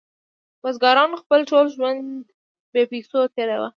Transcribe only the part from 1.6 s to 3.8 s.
ژوند بې پیسو تیروه.